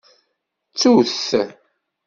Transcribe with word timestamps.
Ttu-t. 0.69 1.21